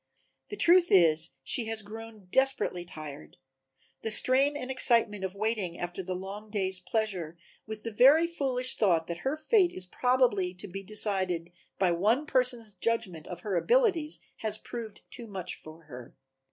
[0.49, 3.37] The truth is that she has grown desperately tired,
[4.01, 8.77] the strain and excitement of waiting after the long day's pleasure with the very foolish
[8.77, 13.55] thought that her fate is probably to be decided by one person's judgment of her
[13.55, 16.15] abilities has proved too much for her.